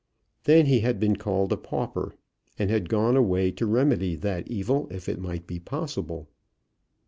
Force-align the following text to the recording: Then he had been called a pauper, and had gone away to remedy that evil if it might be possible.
Then 0.45 0.65
he 0.65 0.79
had 0.79 0.99
been 0.99 1.15
called 1.15 1.53
a 1.53 1.57
pauper, 1.57 2.15
and 2.57 2.71
had 2.71 2.89
gone 2.89 3.15
away 3.15 3.51
to 3.51 3.67
remedy 3.67 4.15
that 4.15 4.47
evil 4.47 4.87
if 4.89 5.07
it 5.07 5.19
might 5.21 5.45
be 5.45 5.59
possible. 5.59 6.27